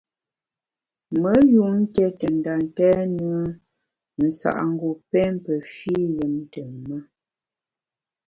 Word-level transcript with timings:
Me 1.21 1.33
yun 1.53 1.73
nké 1.81 2.05
te 2.19 2.27
nda 2.37 2.53
ntèn 2.63 3.01
nùe 3.17 3.39
nsa’ngu 4.25 4.89
pém 5.11 5.33
pe 5.45 5.53
fî 5.73 5.95
yùm 6.15 6.33
ntùm-ma. 6.43 6.97